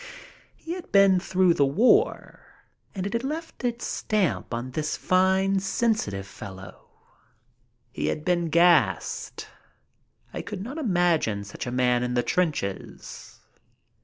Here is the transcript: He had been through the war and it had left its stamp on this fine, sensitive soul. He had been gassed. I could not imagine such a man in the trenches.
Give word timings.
He 0.55 0.71
had 0.73 0.91
been 0.91 1.19
through 1.19 1.53
the 1.53 1.63
war 1.67 2.39
and 2.95 3.05
it 3.05 3.13
had 3.13 3.23
left 3.23 3.63
its 3.63 3.85
stamp 3.85 4.51
on 4.51 4.71
this 4.71 4.97
fine, 4.97 5.59
sensitive 5.59 6.25
soul. 6.25 6.89
He 7.91 8.07
had 8.07 8.25
been 8.25 8.47
gassed. 8.49 9.47
I 10.33 10.41
could 10.41 10.63
not 10.63 10.79
imagine 10.79 11.43
such 11.43 11.67
a 11.67 11.71
man 11.71 12.01
in 12.01 12.15
the 12.15 12.23
trenches. 12.23 13.41